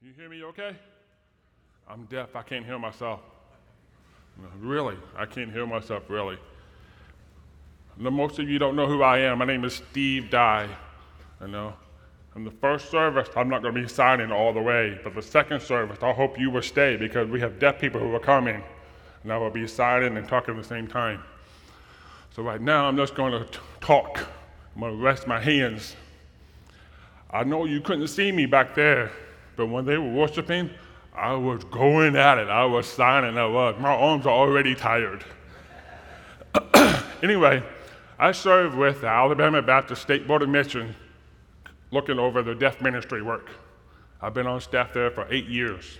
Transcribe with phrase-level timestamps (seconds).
[0.00, 0.76] You hear me okay?
[1.88, 2.36] I'm deaf.
[2.36, 3.18] I can't hear myself.
[4.60, 6.38] Really, I can't hear myself, really.
[7.96, 9.38] No, most of you don't know who I am.
[9.38, 10.68] My name is Steve Dye.
[11.40, 11.74] I know.
[12.36, 15.22] In the first service, I'm not going to be signing all the way, but the
[15.22, 18.62] second service, I hope you will stay because we have deaf people who are coming,
[19.24, 21.24] and I will be signing and talking at the same time.
[22.30, 24.20] So right now, I'm just going to talk.
[24.76, 25.96] I'm going to rest my hands.
[27.32, 29.10] I know you couldn't see me back there,
[29.58, 30.70] but when they were worshiping,
[31.12, 32.48] I was going at it.
[32.48, 33.36] I was signing.
[33.36, 33.74] I was.
[33.76, 35.24] Uh, my arms are already tired.
[37.24, 37.64] anyway,
[38.20, 40.94] I serve with the Alabama Baptist State Board of Missions,
[41.90, 43.50] looking over the deaf ministry work.
[44.22, 45.98] I've been on staff there for eight years.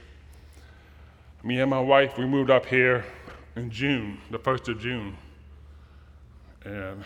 [1.42, 3.04] Me and my wife, we moved up here
[3.56, 5.16] in June, the 1st of June.
[6.64, 7.02] And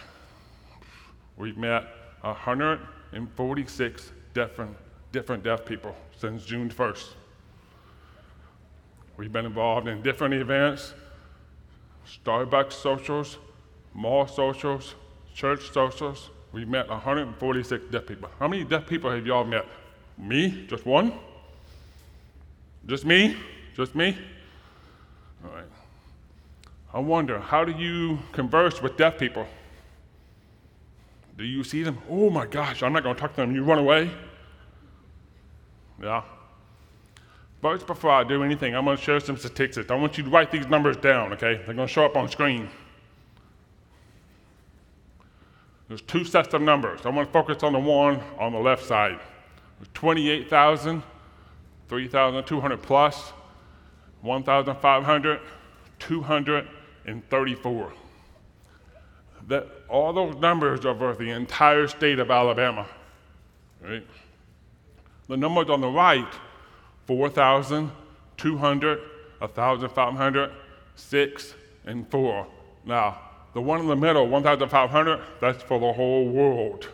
[1.39, 1.85] we've met
[2.21, 4.77] 146 different,
[5.13, 7.09] different deaf people since June 1st.
[9.17, 10.95] We've been involved in different events
[12.05, 13.39] Starbucks socials,
[13.95, 14.95] mall socials,
[15.35, 16.31] church socials.
[16.53, 18.29] We've met 146 deaf people.
[18.39, 19.67] How many deaf people have y'all met?
[20.19, 20.67] Me?
[20.69, 21.13] Just one?
[22.87, 23.37] Just me?
[23.75, 24.17] Just me?
[25.45, 25.65] All right.
[26.93, 29.47] I wonder, how do you converse with deaf people?
[31.39, 31.99] Do you see them?
[32.11, 33.55] Oh my gosh, I'm not going to talk to them.
[33.55, 34.11] You run away?
[36.03, 36.23] Yeah.
[37.61, 39.89] But before I do anything, I'm going to share some statistics.
[39.91, 41.61] I want you to write these numbers down, okay?
[41.65, 42.69] They're going to show up on screen.
[45.87, 47.03] There's two sets of numbers.
[47.05, 49.21] I want to focus on the one on the left side.
[49.79, 51.03] There's 28,000,
[51.89, 53.33] 3,200 plus,
[54.23, 55.41] 1,500,
[55.99, 57.93] 234.
[59.49, 62.87] That all those numbers are for the entire state of Alabama.
[63.81, 64.07] Right?
[65.29, 66.33] The numbers on the right
[67.07, 67.91] 4,000,
[68.37, 69.01] 200,
[69.39, 70.51] 1,500,
[70.95, 71.55] 6,
[71.85, 72.47] and 4.
[72.85, 73.21] Now,
[73.55, 76.89] the one in the middle, 1,500, that's for the whole world.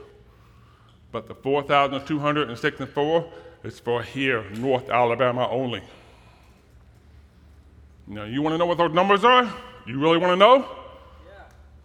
[1.12, 3.32] But the 4,200 and 6 and 4
[3.64, 5.82] is for here, North Alabama only.
[8.06, 9.52] Now, you want to know what those numbers are?
[9.86, 10.58] You really want to know?
[10.58, 11.44] Yeah.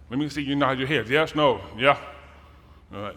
[0.09, 1.09] Let me see you nod your heads.
[1.09, 1.97] Yes, no, yeah.
[2.93, 3.15] All right.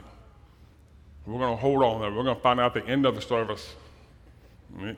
[1.27, 2.11] We're going to hold on there.
[2.11, 3.75] We're going to find out the end of the service.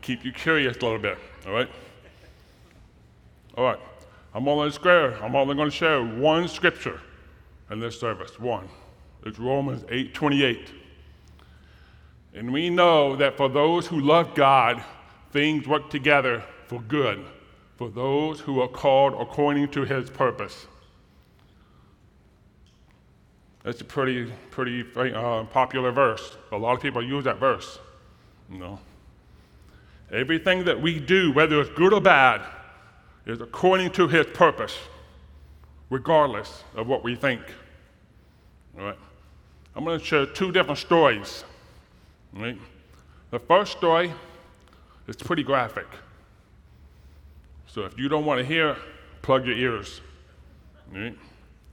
[0.02, 1.70] Keep you curious a little bit, all right?
[3.56, 3.78] All right.
[4.34, 7.00] I'm only share, I'm only going to share one scripture
[7.70, 8.38] in this service.
[8.38, 8.68] One.
[9.24, 10.68] It's Romans 8:28.
[12.34, 14.82] And we know that for those who love God,
[15.32, 17.24] things work together for good,
[17.76, 20.66] for those who are called according to his purpose.
[23.64, 26.36] That's a pretty, pretty uh, popular verse.
[26.52, 27.78] A lot of people use that verse.
[28.50, 28.78] You know.
[30.10, 32.40] Everything that we do, whether it's good or bad,
[33.26, 34.76] is according to his purpose,
[35.90, 37.42] regardless of what we think.
[38.78, 38.98] All right.
[39.76, 41.44] I'm going to share two different stories.
[42.32, 42.58] Right?
[43.30, 44.12] The first story
[45.06, 45.86] is pretty graphic.
[47.66, 48.76] So if you don't want to hear,
[49.20, 50.00] plug your ears.
[50.90, 51.16] Right?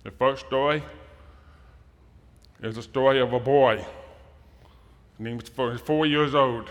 [0.03, 0.84] The first story
[2.66, 3.86] is a story of a boy.
[5.20, 6.70] Name was four years old.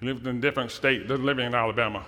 [0.00, 2.04] He lived in a different state, doesn't live in Alabama.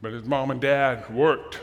[0.00, 1.60] But his mom and dad worked,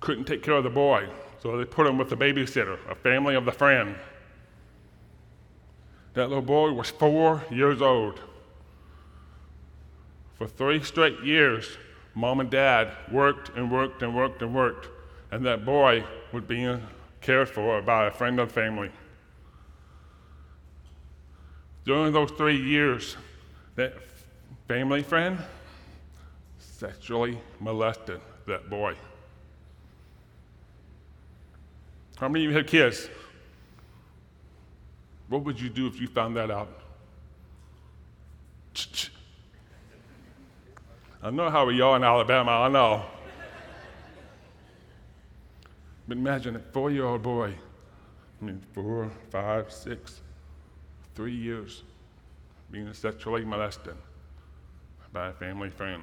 [0.00, 1.08] couldn't take care of the boy,
[1.42, 3.96] so they put him with a babysitter, a family of the friend.
[6.14, 8.20] That little boy was four years old.
[10.36, 11.78] For three straight years,
[12.14, 14.88] mom and dad worked and worked and worked and worked,
[15.30, 16.82] and that boy was being
[17.20, 18.90] cared for by a friend or family.
[21.84, 23.16] During those three years,
[23.76, 23.94] that
[24.66, 25.38] family friend
[26.58, 28.94] sexually molested that boy.
[32.16, 33.08] How many of you have kids?
[35.28, 36.68] What would you do if you found that out?
[41.22, 43.04] I know how we are in Alabama, I know.
[46.08, 47.54] But imagine a four year old boy,
[48.40, 50.20] I mean, four, five, six,
[51.14, 51.82] three years
[52.70, 53.96] being sexually molested
[55.12, 56.02] by a family friend.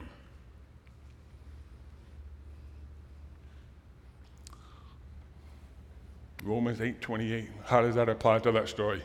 [6.44, 7.48] Romans 8:28.
[7.66, 9.02] How does that apply to that story?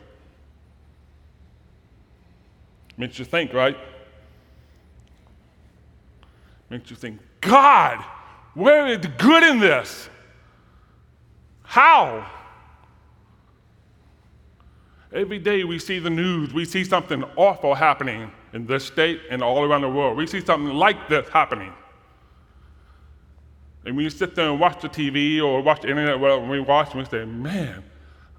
[2.96, 3.76] Makes you think, right?
[6.68, 8.04] Makes you think, God,
[8.54, 10.08] where is the good in this?
[11.68, 12.26] How?
[15.12, 19.42] Every day we see the news, we see something awful happening in this state and
[19.42, 20.16] all around the world.
[20.16, 21.74] We see something like this happening.
[23.84, 26.58] And when you sit there and watch the TV or watch the internet, well, we
[26.58, 27.84] watch, and we say, man,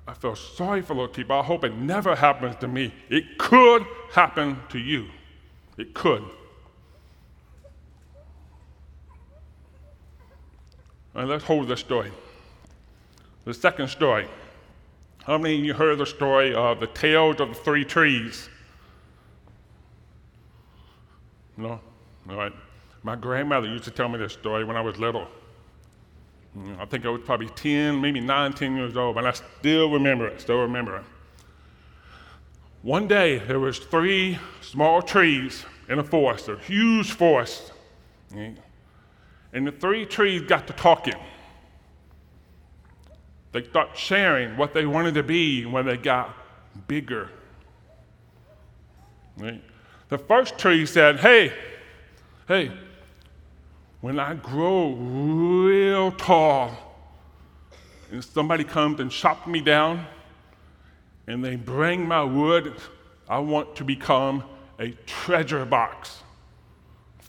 [0.07, 1.35] I feel sorry for those people.
[1.35, 2.91] I hope it never happens to me.
[3.09, 5.05] It could happen to you.
[5.77, 6.23] It could.
[11.13, 12.11] And let's hold this story.
[13.49, 14.27] The second story.
[15.25, 18.47] How many of you heard the story of the tales of the three trees?
[21.57, 21.79] No?
[22.29, 22.53] All right.
[23.01, 25.27] My grandmother used to tell me this story when I was little.
[26.55, 29.89] Mm, I think I was probably 10, maybe 9, 10 years old, but I still
[29.89, 31.03] remember it, still remember it.
[32.83, 37.71] One day, there was three small trees in a forest, a huge forest.
[38.31, 38.57] Mm.
[39.53, 41.15] And the three trees got to talking.
[43.51, 46.35] They start sharing what they wanted to be when they got
[46.87, 47.29] bigger.
[49.37, 49.63] Right?
[50.09, 51.53] The first tree said, Hey,
[52.47, 52.71] hey,
[54.01, 56.71] when I grow real tall
[58.11, 60.05] and somebody comes and chops me down
[61.27, 62.73] and they bring my wood,
[63.27, 64.43] I want to become
[64.79, 66.23] a treasure box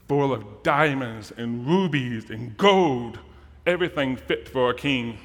[0.08, 3.18] full of diamonds and rubies and gold,
[3.66, 5.16] everything fit for a king.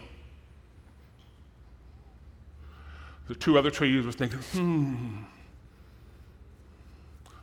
[3.28, 5.24] The two other trees were thinking, hmm.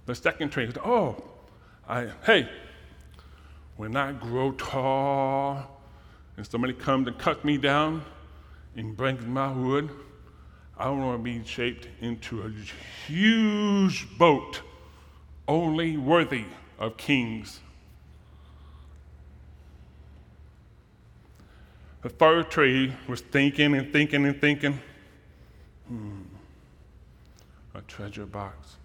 [0.07, 1.23] The second tree said, oh,
[1.89, 2.49] I, hey,
[3.77, 5.81] when I grow tall
[6.37, 8.05] and somebody comes and cuts me down
[8.77, 9.91] and brings my wood,
[10.77, 12.51] I want to be shaped into a
[13.07, 14.63] huge boat,
[15.47, 16.45] only worthy
[16.79, 17.61] of kings.
[22.03, 24.81] The third tree was thinking and thinking and thinking.
[25.93, 26.23] Hmm.
[27.75, 28.77] A treasure box,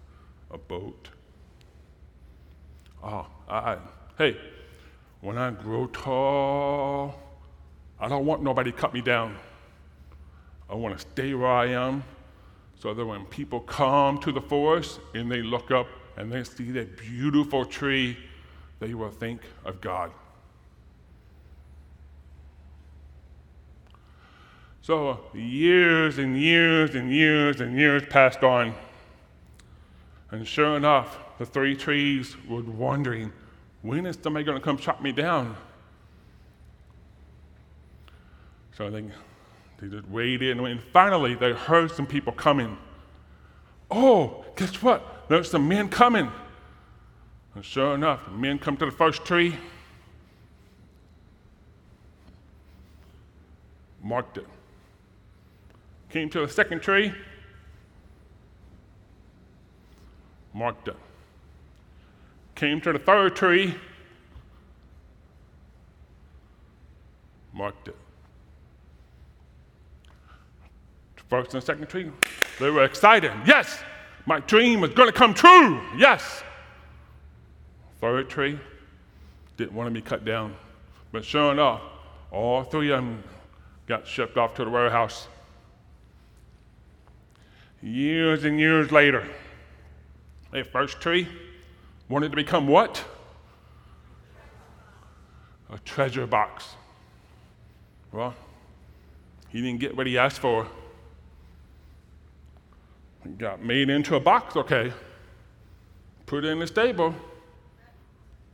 [0.50, 1.08] a boat.
[3.02, 3.78] Oh, I,
[4.18, 4.36] hey,
[5.22, 7.18] when I grow tall,
[7.98, 9.38] I don't want nobody to cut me down.
[10.68, 12.04] I want to stay where I am
[12.78, 15.86] so that when people come to the forest and they look up
[16.18, 18.18] and they see that beautiful tree,
[18.80, 20.10] they will think of God.
[24.88, 28.74] So years and years and years and years passed on.
[30.30, 33.30] And sure enough, the three trees were wondering
[33.82, 35.54] when is somebody going to come chop me down?
[38.78, 39.04] So they,
[39.76, 42.78] they just waited and, and finally they heard some people coming.
[43.90, 45.28] Oh, guess what?
[45.28, 46.32] There's some men coming.
[47.54, 49.54] And sure enough, the men come to the first tree,
[54.02, 54.46] marked it.
[56.10, 57.12] Came to the second tree,
[60.54, 60.96] marked it
[62.58, 63.72] came to the third tree,
[67.52, 67.96] marked it.
[71.30, 72.10] First and second tree,
[72.58, 73.30] they were excited.
[73.46, 73.78] Yes,
[74.26, 75.80] my dream was going to come true.
[75.96, 76.42] Yes.
[78.00, 78.58] Third tree,
[79.56, 80.56] didn't want to be cut down.
[81.12, 81.82] But sure enough,
[82.32, 83.22] all three of them
[83.86, 85.28] got shipped off to the warehouse.
[87.82, 89.28] Years and years later,
[90.50, 91.28] that first tree
[92.08, 93.04] wanted to become what?
[95.70, 96.74] A treasure box.
[98.10, 98.34] Well,
[99.50, 100.66] he didn't get what he asked for.
[103.22, 104.92] He got made into a box, okay.
[106.26, 107.14] Put it in the stable.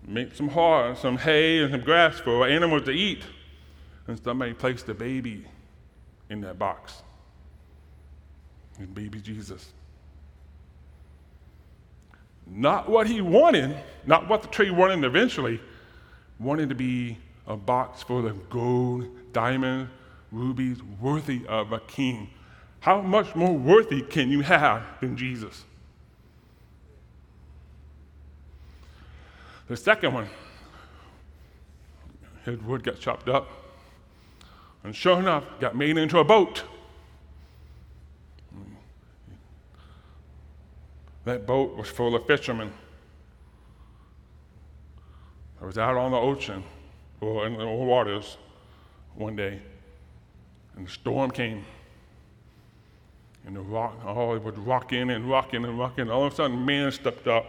[0.07, 3.23] Make some hay, some hay and some grass for animals to eat.
[4.07, 5.47] And somebody placed the baby
[6.28, 7.04] in that box.
[8.78, 9.73] And baby Jesus.
[12.47, 13.76] Not what he wanted,
[14.07, 15.61] not what the tree wanted eventually,
[16.38, 17.16] wanted to be
[17.47, 19.90] a box full of gold, diamonds,
[20.31, 22.28] rubies, worthy of a king.
[22.81, 25.64] How much more worthy can you have than Jesus?
[29.69, 30.28] The second one,
[32.45, 33.49] his wood got chopped up,
[34.83, 36.64] and sure enough, got made into a boat.
[41.25, 42.73] That boat was full of fishermen.
[45.61, 46.62] I was out on the ocean
[47.21, 48.37] or in the waters
[49.14, 49.61] one day,
[50.76, 51.64] and the storm came.
[53.47, 56.11] And the rock, oh, it was rocking and rocking and rocking.
[56.11, 57.47] All of a sudden, man stepped up.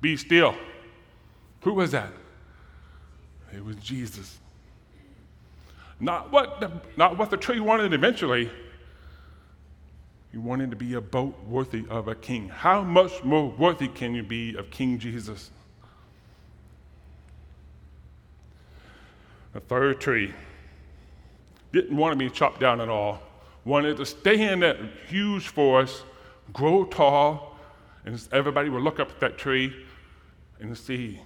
[0.00, 0.54] Be still.
[1.62, 2.12] Who was that?
[3.52, 4.38] It was Jesus.
[5.98, 8.50] Not what the, not what the tree wanted eventually,
[10.36, 12.50] You wanted to be a boat worthy of a king.
[12.50, 15.50] How much more worthy can you be of King Jesus?
[19.54, 20.34] The third tree
[21.72, 23.22] didn't want to be chopped down at all,
[23.64, 24.76] wanted to stay in that
[25.08, 26.04] huge forest,
[26.52, 27.56] grow tall,
[28.04, 29.74] and everybody would look up at that tree
[30.60, 31.18] and see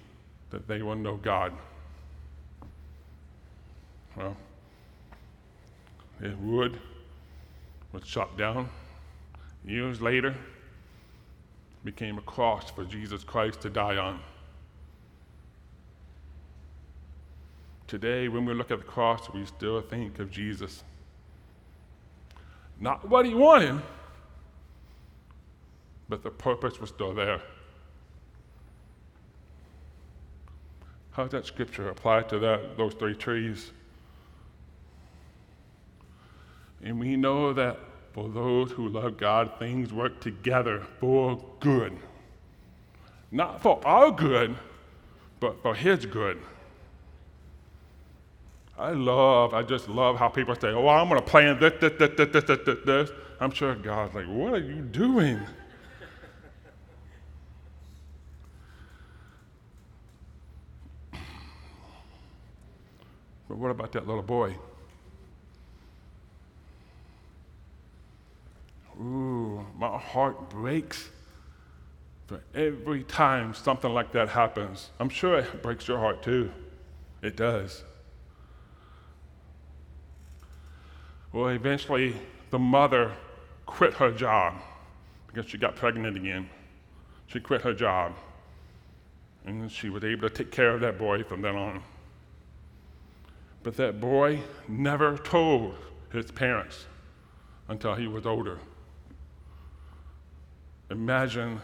[0.51, 1.51] that they will know God.
[4.15, 4.37] Well,
[6.21, 6.79] the wood
[7.91, 8.69] was chopped down.
[9.65, 10.35] Years later,
[11.83, 14.19] became a cross for Jesus Christ to die on.
[17.87, 20.83] Today, when we look at the cross, we still think of Jesus.
[22.79, 23.81] Not what he wanted,
[26.07, 27.41] but the purpose was still there.
[31.11, 33.71] How does that scripture apply to that, those three trees?
[36.81, 37.77] And we know that
[38.13, 41.97] for those who love God, things work together for good.
[43.31, 44.55] Not for our good,
[45.39, 46.41] but for His good.
[48.77, 51.93] I love, I just love how people say, oh, I'm going to plan this, this,
[51.99, 53.11] this, this, this, this, this.
[53.39, 55.39] I'm sure God's like, what are you doing?
[63.47, 64.55] but what about that little boy?
[68.99, 71.09] Ooh, my heart breaks
[72.27, 74.89] for every time something like that happens.
[74.99, 76.51] I'm sure it breaks your heart too.
[77.21, 77.83] It does.
[81.33, 82.15] Well, eventually,
[82.49, 83.13] the mother
[83.65, 84.55] quit her job
[85.27, 86.49] because she got pregnant again.
[87.27, 88.13] She quit her job.
[89.45, 91.81] And she was able to take care of that boy from then on.
[93.63, 95.75] But that boy never told
[96.11, 96.85] his parents
[97.69, 98.59] until he was older.
[100.91, 101.61] Imagine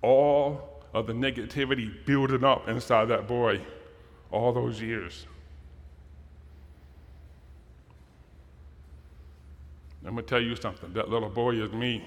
[0.00, 3.60] all of the negativity building up inside that boy
[4.30, 5.26] all those years.
[10.06, 10.92] I'm going to tell you something.
[10.92, 12.04] That little boy is me.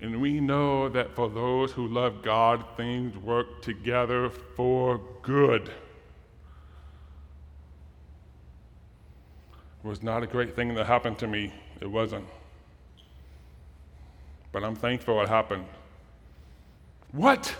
[0.00, 5.68] And we know that for those who love God, things work together for good.
[9.84, 11.52] It was not a great thing that happened to me.
[11.82, 12.24] It wasn't.
[14.52, 15.64] But I'm thankful it happened.
[17.10, 17.52] What?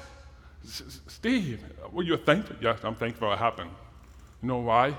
[0.65, 2.55] Steve, well, you're thankful?
[2.61, 3.73] Yes, I'm thankful it happened.
[4.41, 4.97] You know why?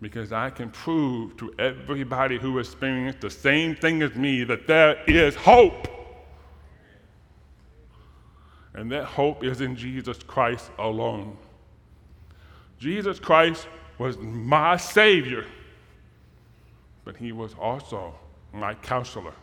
[0.00, 5.02] Because I can prove to everybody who experienced the same thing as me that there
[5.08, 5.88] is hope.
[8.74, 11.36] And that hope is in Jesus Christ alone.
[12.78, 13.66] Jesus Christ
[13.98, 15.44] was my Savior
[17.04, 18.14] but he was also
[18.52, 19.34] my counselor.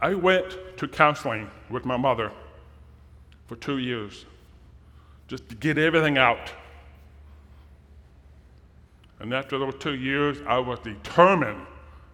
[0.00, 2.32] I went to counseling with my mother
[3.46, 4.24] for two years
[5.28, 6.52] just to get everything out.
[9.20, 11.66] And after those two years, I was determined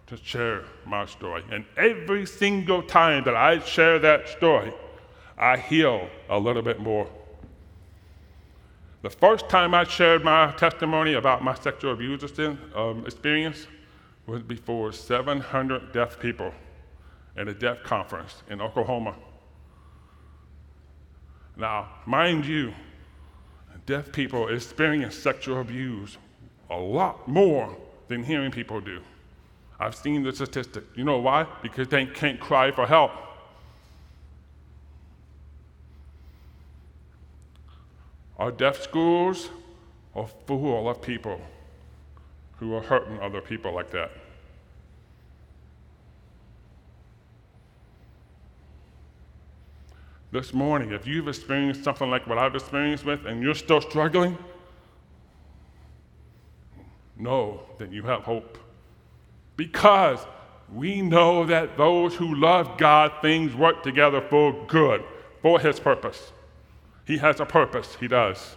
[0.07, 1.43] to share my story.
[1.51, 4.73] And every single time that I share that story,
[5.37, 7.07] I heal a little bit more.
[9.01, 12.23] The first time I shared my testimony about my sexual abuse
[12.75, 13.65] um, experience
[14.27, 16.53] was before 700 deaf people
[17.35, 19.15] at a deaf conference in Oklahoma.
[21.57, 22.73] Now, mind you,
[23.85, 26.17] deaf people experience sexual abuse
[26.69, 27.75] a lot more
[28.07, 29.01] than hearing people do.
[29.79, 30.83] I've seen the statistic.
[30.95, 31.47] You know why?
[31.63, 33.11] Because they can't cry for help.
[38.41, 39.51] Our deaf schools
[40.15, 41.39] are full of people
[42.57, 44.09] who are hurting other people like that.
[50.31, 54.35] This morning, if you've experienced something like what I've experienced with and you're still struggling,
[57.15, 58.57] know that you have hope.
[59.55, 60.25] Because
[60.73, 65.03] we know that those who love God, things work together for good,
[65.43, 66.31] for His purpose.
[67.11, 68.55] He has a purpose, He does.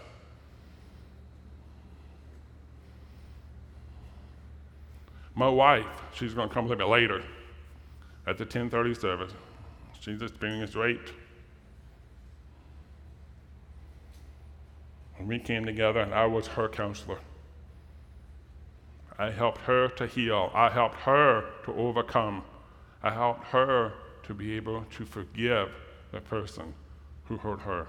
[5.34, 5.84] My wife,
[6.14, 7.24] she's going to come a little bit later
[8.28, 9.32] at the 1030 service.
[9.98, 11.00] She's experienced rape.
[15.16, 17.18] When we came together, and I was her counselor.
[19.18, 20.52] I helped her to heal.
[20.54, 22.44] I helped her to overcome.
[23.02, 25.72] I helped her to be able to forgive
[26.12, 26.72] the person
[27.24, 27.88] who hurt her.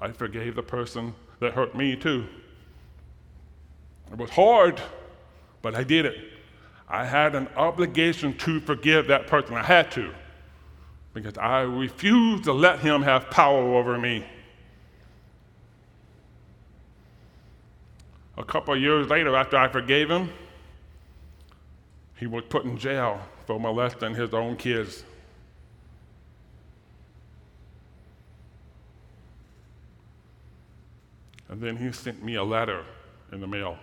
[0.00, 2.26] I forgave the person that hurt me too.
[4.12, 4.80] It was hard,
[5.62, 6.16] but I did it.
[6.88, 9.54] I had an obligation to forgive that person.
[9.54, 10.12] I had to,
[11.14, 14.24] because I refused to let him have power over me.
[18.36, 20.30] A couple years later, after I forgave him,
[22.16, 25.04] he was put in jail for molesting his own kids.
[31.54, 32.84] And then he sent me a letter
[33.30, 33.78] in the mail.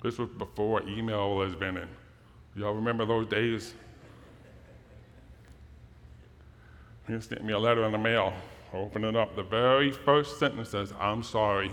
[0.00, 1.88] This was before email was invented.
[2.54, 3.74] Y'all remember those days?
[7.08, 8.32] He sent me a letter in the mail.
[8.72, 9.34] I opened it up.
[9.34, 11.72] The very first sentence says, I'm sorry.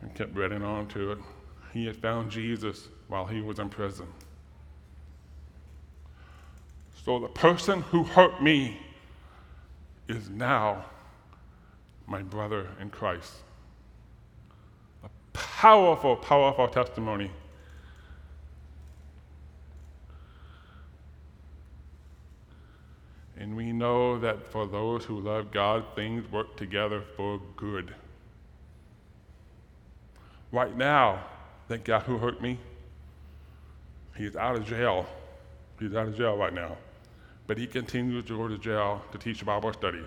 [0.00, 1.18] And kept reading on to it.
[1.72, 4.06] He had found Jesus while he was in prison.
[7.04, 8.78] So the person who hurt me
[10.08, 10.84] is now
[12.06, 13.32] my brother in Christ.
[15.04, 17.30] A powerful, powerful testimony.
[23.38, 27.94] And we know that for those who love God, things work together for good.
[30.52, 31.24] Right now,
[31.68, 32.58] that guy who hurt me,
[34.16, 35.06] he's out of jail.
[35.80, 36.76] He's out of jail right now.
[37.46, 40.06] But he continues to go to jail to teach Bible studies.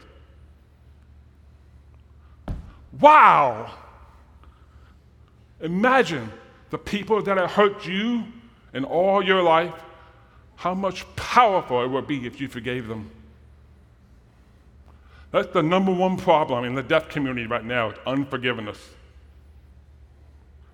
[3.00, 3.72] Wow!
[5.62, 6.32] Imagine
[6.70, 8.24] the people that have hurt you
[8.74, 9.74] in all your life,
[10.56, 13.10] how much powerful it would be if you forgave them.
[15.32, 18.80] That's the number one problem in the deaf community right now, it's unforgiveness.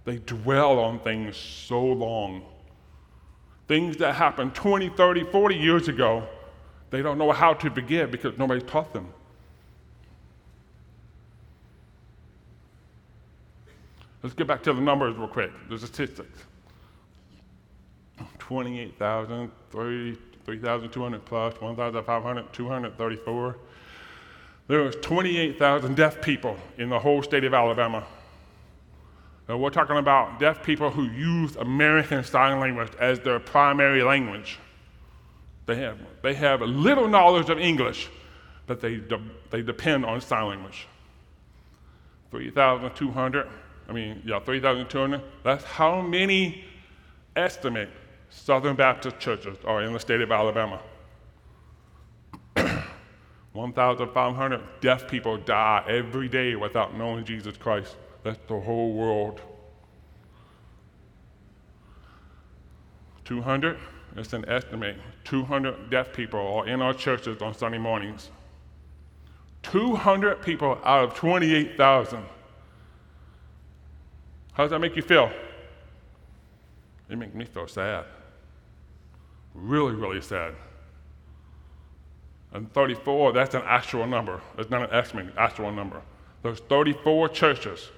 [0.05, 2.43] They dwell on things so long.
[3.67, 6.27] Things that happened 20, 30, 40 years ago,
[6.91, 9.11] they don't know how to forgive because nobody taught them.
[14.21, 16.43] Let's get back to the numbers real quick, the statistics.
[18.37, 23.57] 28,000, 3,200 plus, 1,500, 234.
[24.67, 28.05] There was 28,000 deaf people in the whole state of Alabama.
[29.49, 34.59] Now we're talking about deaf people who use American Sign Language as their primary language.
[35.65, 38.09] They have, they have little knowledge of English,
[38.67, 40.87] but they, de- they depend on sign language.
[42.31, 43.47] 3,200
[43.91, 45.21] I mean, yeah, 3,200.
[45.43, 46.63] That's how many
[47.35, 47.89] estimate
[48.29, 50.79] Southern Baptist churches are in the state of Alabama.
[53.51, 57.97] 1,500 deaf people die every day without knowing Jesus Christ.
[58.23, 59.41] That's the whole world.
[63.25, 63.77] 200,
[64.15, 64.97] it's an estimate.
[65.23, 68.29] 200 deaf people are in our churches on Sunday mornings.
[69.63, 72.23] 200 people out of 28,000
[74.53, 75.31] how does that make you feel?
[77.09, 78.05] It makes me feel sad.
[79.53, 80.53] Really, really sad.
[82.53, 84.41] And 34, that's an actual number.
[84.57, 86.01] It's not an estimate, actual number.
[86.43, 87.89] There's 34 churches,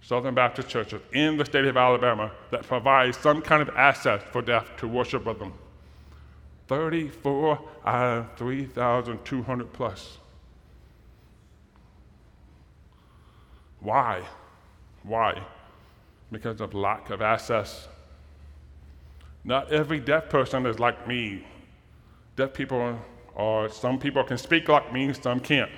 [0.00, 4.40] Southern Baptist churches, in the state of Alabama that provide some kind of access for
[4.40, 5.52] deaf to worship with them.
[6.68, 10.18] 34 out of 3,200 plus.
[13.80, 14.22] Why?
[15.02, 15.42] Why?
[16.30, 17.88] because of lack of access.
[19.44, 21.44] Not every deaf person is like me.
[22.36, 22.98] Deaf people
[23.36, 25.70] are, some people can speak like me, some can't.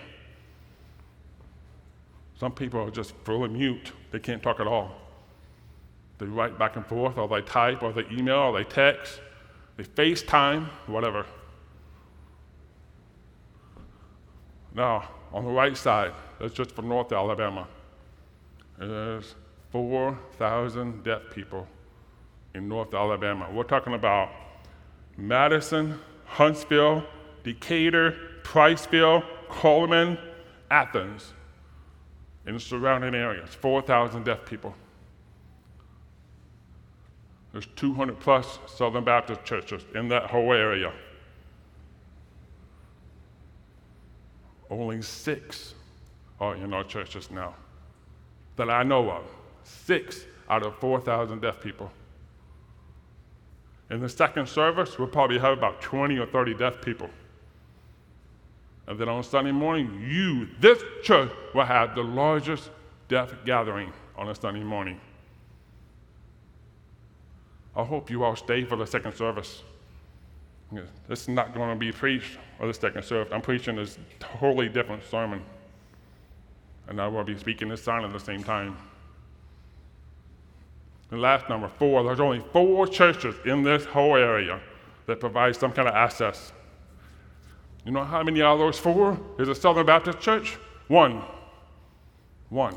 [2.38, 4.92] Some people are just fully mute, they can't talk at all.
[6.18, 9.20] They write back and forth, or they type, or they email, or they text,
[9.76, 11.24] they FaceTime, whatever.
[14.74, 17.66] Now, on the right side, that's just for North Alabama.
[18.78, 19.34] There's
[19.72, 21.66] 4,000 deaf people
[22.54, 23.48] in North Alabama.
[23.52, 24.30] We're talking about
[25.16, 27.04] Madison, Huntsville,
[27.42, 30.18] Decatur, Priceville, Cullman,
[30.70, 31.34] Athens,
[32.46, 33.50] and the surrounding areas.
[33.54, 34.74] 4,000 deaf people.
[37.52, 40.92] There's 200 plus Southern Baptist churches in that whole area.
[44.70, 45.74] Only six
[46.40, 47.54] are in our churches now
[48.56, 49.24] that I know of
[49.64, 51.90] six out of 4,000 deaf people.
[53.90, 57.10] In the second service, we'll probably have about 20 or 30 deaf people.
[58.90, 62.70] And then on Sunday morning, you, this church, will have the largest
[63.06, 65.00] death gathering on a Sunday morning.
[67.76, 69.62] I hope you all stay for the second service.
[71.06, 73.32] This is not going to be preached or the second service.
[73.32, 73.86] I'm preaching a
[74.18, 75.44] totally different sermon.
[76.88, 78.76] and I will be speaking this sign at the same time.
[81.12, 84.60] And last number four, there's only four churches in this whole area
[85.06, 86.52] that provide some kind of access.
[87.84, 90.58] You know how many out of those four is a Southern Baptist church?
[90.88, 91.22] One.
[92.50, 92.76] One.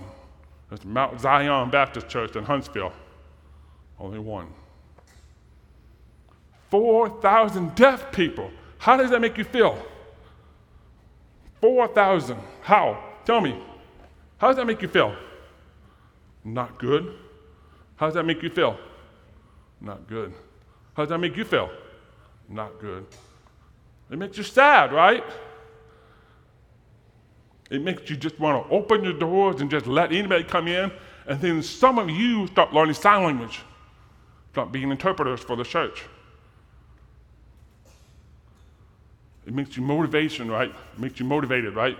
[0.72, 2.94] It's Mount Zion Baptist Church in Huntsville.
[4.00, 4.48] Only one.
[6.72, 8.50] 4,000 deaf people.
[8.80, 9.78] How does that make you feel?
[11.62, 12.38] 4,000.
[12.62, 13.04] How?
[13.26, 13.62] Tell me.
[14.38, 15.16] How does that make you feel?
[16.44, 17.13] Not good.
[17.96, 18.78] How does that make you feel?
[19.80, 20.34] Not good.
[20.96, 21.70] How does that make you feel?
[22.50, 23.06] Not good.
[24.12, 25.24] It makes you sad, right?
[27.70, 30.92] It makes you just want to open your doors and just let anybody come in.
[31.26, 33.62] And then some of you start learning sign language,
[34.52, 36.04] start being interpreters for the church.
[39.46, 40.70] It makes you motivation, right?
[40.70, 41.98] It makes you motivated, right?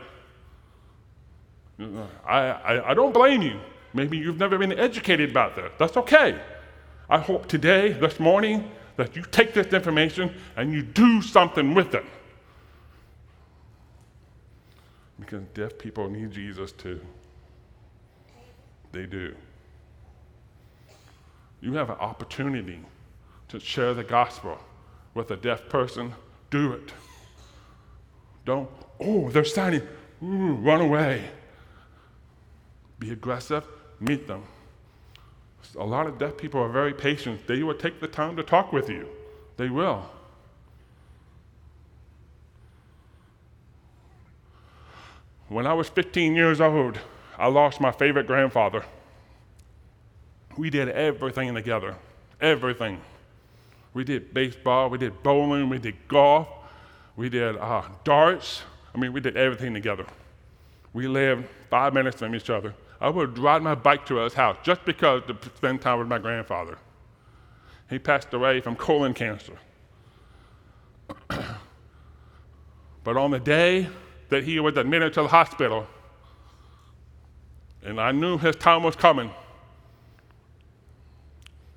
[2.26, 3.60] I, I, I don't blame you.
[3.94, 5.78] Maybe you've never been educated about that.
[5.78, 6.39] That's okay.
[7.10, 11.95] I hope today, this morning, that you take this information and you do something with
[11.95, 12.06] it.
[15.19, 16.99] Because deaf people need Jesus too.
[18.91, 19.36] They do.
[21.62, 22.79] You have an opportunity
[23.49, 24.60] to share the gospel
[25.13, 26.13] with a deaf person,
[26.49, 26.91] do it.
[28.45, 29.82] Don't, oh, they're signing,
[30.21, 31.23] Ooh, mm, run away.
[32.99, 33.65] Be aggressive,
[33.99, 34.43] meet them.
[35.78, 37.48] A lot of deaf people are very patient.
[37.48, 39.08] They will take the time to talk with you.
[39.58, 40.06] They will.
[45.50, 47.00] When I was 15 years old,
[47.38, 48.84] I lost my favorite grandfather.
[50.58, 51.96] We did everything together.
[52.40, 53.02] Everything.
[53.94, 56.48] We did baseball, we did bowling, we did golf,
[57.16, 58.64] we did uh, darts.
[58.94, 60.06] I mean, we did everything together.
[60.94, 62.74] We lived five minutes from each other.
[63.01, 66.19] I would ride my bike to his house just because to spend time with my
[66.19, 66.77] grandfather.
[67.89, 69.53] He passed away from colon cancer.
[73.03, 73.88] but on the day
[74.29, 75.86] that he was admitted to the hospital,
[77.84, 79.32] and I knew his time was coming,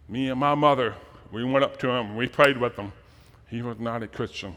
[0.09, 0.95] me and my mother,
[1.33, 2.93] we went up to him, we prayed with him.
[3.49, 4.57] He was not a Christian.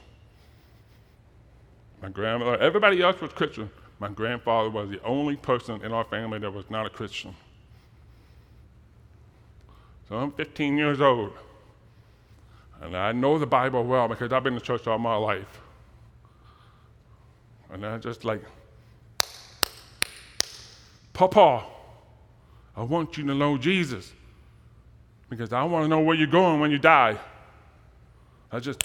[2.02, 3.70] My grandmother, everybody else was Christian.
[4.00, 7.36] My grandfather was the only person in our family that was not a Christian.
[10.08, 11.34] So I'm 15 years old.
[12.82, 15.62] And I know the Bible well because I've been in church all my life.
[17.72, 18.42] And I just like,
[21.14, 21.66] Papa,
[22.78, 24.14] I want you to know Jesus
[25.30, 27.18] because I want to know where you're going when you die.
[28.52, 28.82] I just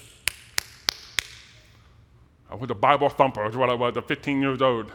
[2.51, 4.93] I was a Bible thumper, is what I was at 15 years old.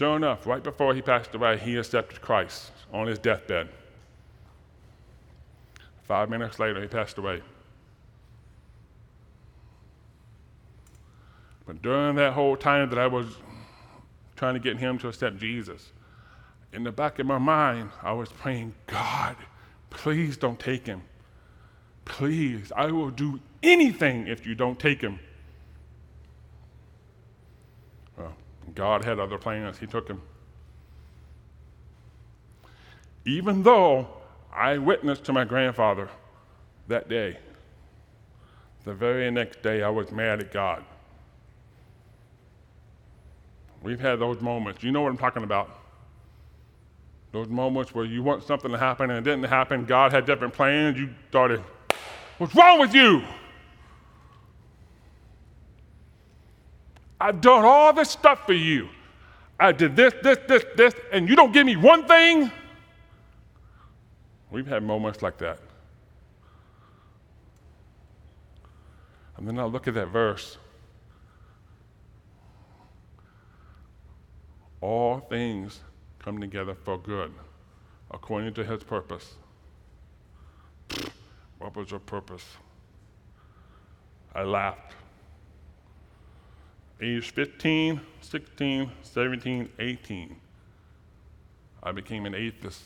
[0.00, 3.68] Sure enough, right before he passed away, he accepted Christ on his deathbed.
[6.08, 7.42] Five minutes later, he passed away.
[11.66, 13.26] But during that whole time that I was
[14.36, 15.92] trying to get him to accept Jesus,
[16.72, 19.36] in the back of my mind, I was praying, God,
[19.90, 21.02] please don't take him.
[22.06, 25.20] Please, I will do anything if you don't take him.
[28.16, 28.34] Well,
[28.74, 30.20] God had other plans, He took him.
[33.24, 34.08] Even though
[34.52, 36.08] I witnessed to my grandfather
[36.88, 37.38] that day,
[38.84, 40.84] the very next day I was mad at God.
[43.82, 44.82] We've had those moments.
[44.82, 45.78] You know what I'm talking about.
[47.32, 49.84] Those moments where you want something to happen and it didn't happen.
[49.84, 50.98] God had different plans.
[50.98, 51.62] You started,
[52.38, 53.22] what's wrong with you?
[57.20, 58.88] I've done all this stuff for you.
[59.58, 62.50] I did this, this, this, this, and you don't give me one thing?
[64.50, 65.60] We've had moments like that.
[69.36, 70.56] And then I look at that verse.
[74.80, 75.80] All things
[76.18, 77.32] come together for good,
[78.10, 79.34] according to his purpose.
[81.58, 82.44] What was your purpose?
[84.34, 84.94] I laughed
[87.02, 90.36] age 15, 16, 17, 18,
[91.82, 92.84] I became an atheist.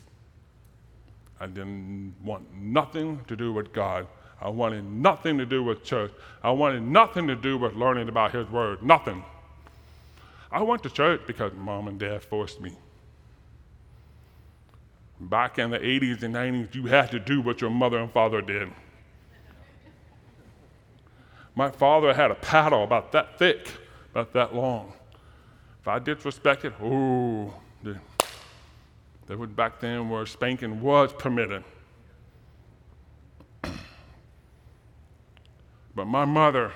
[1.41, 4.07] I didn't want nothing to do with God.
[4.41, 6.13] I wanted nothing to do with church.
[6.43, 8.83] I wanted nothing to do with learning about His Word.
[8.83, 9.25] Nothing.
[10.53, 12.73] I went to church because mom and dad forced me.
[15.19, 18.41] Back in the 80s and 90s, you had to do what your mother and father
[18.41, 18.71] did.
[21.57, 23.69] My father had a paddle about that thick
[24.15, 24.93] about that long.
[25.81, 27.53] If I disrespected, oh,
[29.27, 31.65] they was back then where spanking was permitted.
[35.97, 36.73] but my mother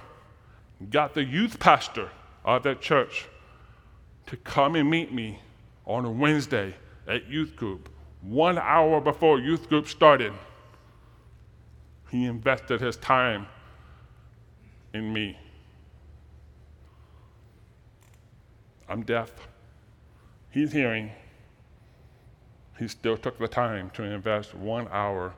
[0.90, 2.09] got the youth pastor
[2.44, 3.27] of that church
[4.27, 5.40] to come and meet me
[5.87, 6.74] on a Wednesday
[7.07, 7.88] at youth group,
[8.20, 10.33] one hour before youth group started.
[12.11, 13.46] He invested his time
[14.92, 15.37] in me.
[18.88, 19.31] I'm deaf.
[20.51, 21.11] He's hearing.
[22.79, 25.35] He still took the time to invest one hour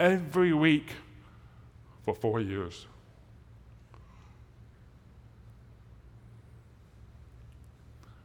[0.00, 0.92] every week
[2.04, 2.86] for four years.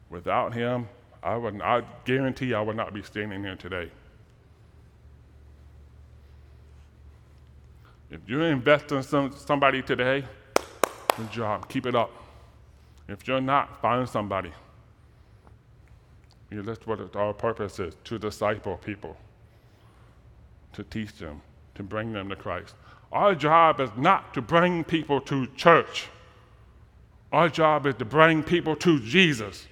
[0.10, 0.88] Without him,
[1.22, 3.92] I would I guarantee I would not be standing here today.
[8.10, 10.24] If you invest in some, somebody today,
[11.18, 11.68] good job.
[11.68, 12.27] Keep it up.
[13.08, 14.52] If you're not, find somebody.
[16.50, 19.18] You that's what our purpose is to disciple people,
[20.74, 21.42] to teach them,
[21.76, 22.76] to bring them to Christ.
[23.12, 26.08] Our job is not to bring people to church.
[27.32, 29.68] Our job is to bring people to Jesus.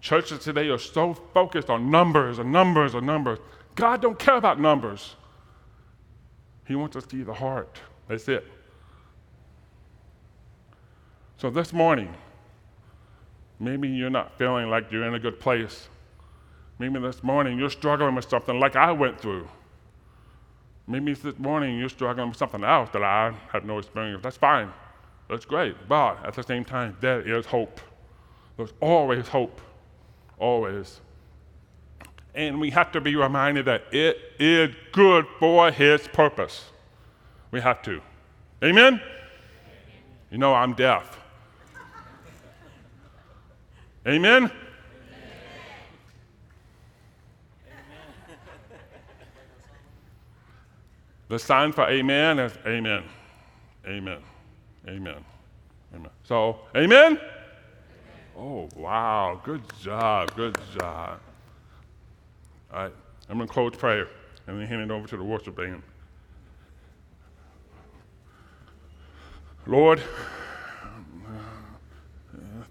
[0.00, 3.38] Churches today are so focused on numbers and numbers and numbers.
[3.74, 5.16] God don't care about numbers.
[6.66, 7.78] He wants us to see the heart.
[8.08, 8.46] That's it.
[11.36, 12.14] So this morning,
[13.58, 15.88] maybe you're not feeling like you're in a good place.
[16.78, 19.48] Maybe this morning you're struggling with something like I went through.
[20.86, 24.22] Maybe this morning you're struggling with something else that I have no experience.
[24.22, 24.72] That's fine.
[25.28, 25.76] That's great.
[25.88, 27.80] But at the same time, there is hope.
[28.56, 29.60] There's always hope
[30.38, 31.00] always.
[32.34, 36.64] And we have to be reminded that it is good for His purpose.
[37.50, 38.00] We have to.
[38.62, 39.00] Amen?
[40.30, 41.20] You know, I'm deaf.
[44.06, 44.44] Amen?
[44.44, 44.52] Amen.
[51.28, 53.04] The sign for amen is amen.
[53.86, 54.18] Amen.
[54.86, 55.24] Amen.
[55.94, 56.10] Amen.
[56.22, 57.18] So, amen?
[58.36, 59.40] Oh, wow.
[59.42, 60.34] Good job.
[60.34, 61.20] Good job.
[62.72, 62.92] All right.
[63.28, 64.08] I'm going to close prayer
[64.46, 65.82] and then hand it over to the worship band.
[69.66, 70.02] Lord,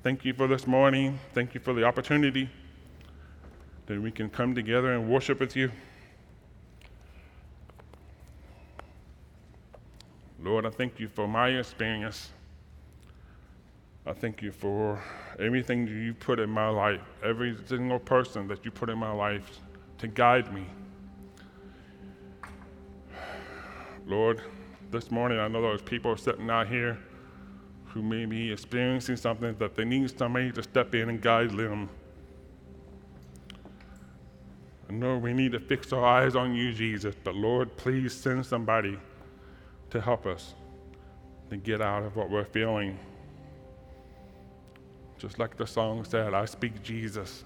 [0.04, 1.18] thank you for this morning.
[1.34, 2.50] Thank you for the opportunity
[3.86, 5.72] that we can come together and worship with you.
[10.42, 12.32] Lord, I thank you for my experience.
[14.06, 15.02] I thank you for
[15.40, 19.62] everything you put in my life, every single person that you put in my life
[20.00, 20.66] to guide me.
[24.06, 24.42] Lord,
[24.92, 27.00] this morning I know there's people sitting out here
[27.94, 31.90] who may be experiencing something that they need somebody to step in and guide them.
[34.90, 38.46] I know we need to fix our eyes on you, Jesus, but Lord, please send
[38.46, 38.98] somebody
[39.92, 40.56] to help us
[41.52, 42.98] to get out of what we're feeling.
[45.20, 47.44] Just like the song said, I speak Jesus.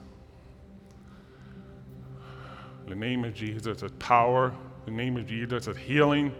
[2.88, 4.54] The name of Jesus is power.
[4.86, 6.34] The name of Jesus is healing.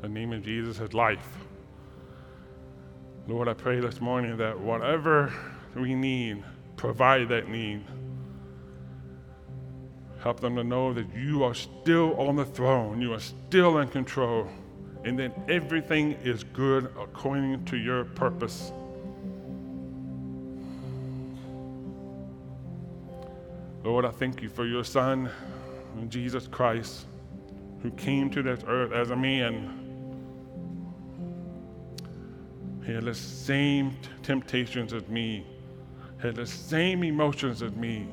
[0.00, 1.36] The name of Jesus is life.
[3.30, 5.32] Lord, I pray this morning that whatever
[5.76, 6.42] we need,
[6.76, 7.84] provide that need.
[10.18, 13.86] Help them to know that you are still on the throne, you are still in
[13.86, 14.48] control,
[15.04, 18.72] and that everything is good according to your purpose.
[23.84, 25.30] Lord, I thank you for your Son,
[26.08, 27.06] Jesus Christ,
[27.80, 29.79] who came to this earth as a man.
[32.90, 35.46] He had the same temptations as me,
[36.18, 38.08] had the same emotions as me,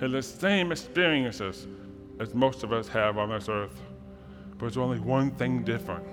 [0.00, 1.66] had the same experiences
[2.18, 3.78] as most of us have on this earth.
[4.52, 6.06] But there's only one thing different.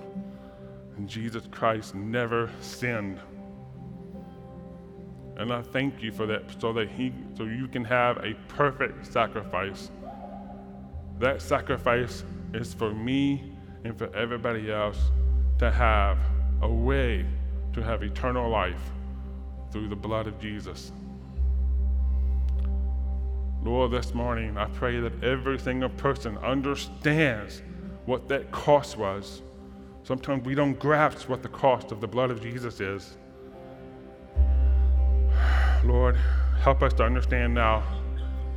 [0.98, 3.20] And Jesus Christ never sinned.
[5.38, 9.10] And I thank you for that so that he so you can have a perfect
[9.10, 9.90] sacrifice.
[11.20, 14.98] That sacrifice is for me and for everybody else
[15.56, 16.18] to have
[16.60, 17.24] a way
[17.74, 18.90] to have eternal life
[19.70, 20.92] through the blood of Jesus.
[23.62, 27.62] Lord, this morning I pray that every single person understands
[28.06, 29.42] what that cost was.
[30.02, 33.16] Sometimes we don't grasp what the cost of the blood of Jesus is.
[35.84, 36.16] Lord,
[36.60, 37.82] help us to understand now.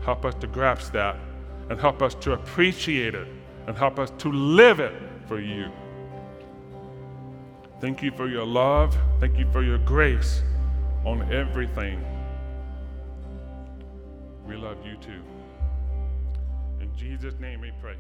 [0.04, 1.18] Help us to grasp that
[1.70, 3.28] and help us to appreciate it
[3.66, 4.94] and help us to live it
[5.28, 5.72] for you.
[7.80, 8.98] Thank you for your love.
[9.20, 10.42] Thank you for your grace.
[11.06, 12.04] on everything.
[14.46, 15.24] We love you too.
[16.82, 17.96] In Jesus' name we pray.